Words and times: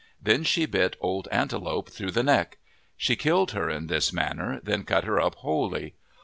Then 0.19 0.43
she 0.43 0.65
bit 0.65 0.95
Old 0.99 1.27
Antelope 1.31 1.91
through 1.91 2.09
the 2.09 2.23
neck. 2.23 2.57
She 2.97 3.15
killed 3.15 3.51
her 3.51 3.69
in 3.69 3.85
this 3.85 4.11
manner, 4.11 4.59
then 4.63 4.83
cut 4.83 5.03
her 5.03 5.21
up 5.21 5.35
wholly. 5.35 5.93